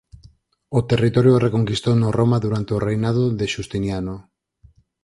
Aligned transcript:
O 0.77 0.79
territorio 0.91 1.41
reconquistouno 1.45 2.07
Roma 2.19 2.37
durante 2.45 2.71
o 2.77 2.83
reinado 2.87 3.23
de 3.39 3.45
Xustiniano. 3.53 4.15